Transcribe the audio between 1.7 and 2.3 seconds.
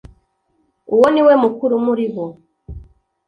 muribo